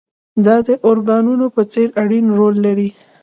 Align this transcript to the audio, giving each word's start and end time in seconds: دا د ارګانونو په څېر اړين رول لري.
دا 0.45 0.55
د 0.67 0.69
ارګانونو 0.89 1.45
په 1.55 1.61
څېر 1.71 1.87
اړين 2.01 2.25
رول 2.37 2.55
لري. 2.65 2.89